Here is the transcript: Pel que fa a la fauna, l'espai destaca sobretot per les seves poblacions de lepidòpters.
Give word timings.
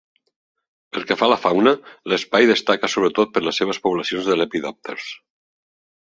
Pel 0.95 1.03
que 1.09 1.17
fa 1.17 1.25
a 1.27 1.31
la 1.31 1.37
fauna, 1.41 1.73
l'espai 2.13 2.49
destaca 2.51 2.89
sobretot 2.93 3.35
per 3.35 3.43
les 3.49 3.59
seves 3.61 3.81
poblacions 3.83 4.31
de 4.31 4.39
lepidòpters. 4.39 5.11